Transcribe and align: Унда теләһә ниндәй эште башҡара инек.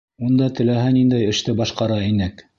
Унда 0.27 0.47
теләһә 0.59 0.87
ниндәй 0.95 1.31
эште 1.35 1.57
башҡара 1.61 2.01
инек. 2.09 2.45